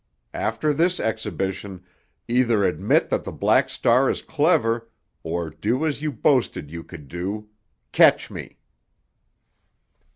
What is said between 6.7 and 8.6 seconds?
you could do—catch me.